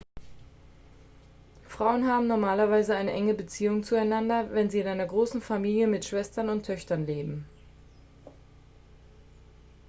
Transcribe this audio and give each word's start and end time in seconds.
frauen 1.67 2.07
haben 2.07 2.25
normalerweise 2.25 2.95
eine 2.95 3.11
enge 3.11 3.35
beziehung 3.35 3.83
zueinander 3.83 4.51
wenn 4.51 4.71
sie 4.71 4.79
in 4.79 4.87
einer 4.87 5.05
großen 5.05 5.41
familie 5.43 5.85
mit 5.85 6.05
schwestern 6.05 6.49
und 6.49 6.65
töchtern 6.65 7.05
leben 7.05 7.45